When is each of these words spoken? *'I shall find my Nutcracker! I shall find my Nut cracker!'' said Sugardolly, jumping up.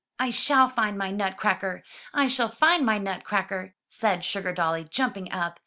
*'I 0.17 0.31
shall 0.31 0.67
find 0.67 0.97
my 0.97 1.11
Nutcracker! 1.11 1.83
I 2.11 2.27
shall 2.27 2.49
find 2.49 2.83
my 2.83 2.97
Nut 2.97 3.23
cracker!'' 3.23 3.75
said 3.87 4.21
Sugardolly, 4.21 4.89
jumping 4.89 5.31
up. 5.31 5.59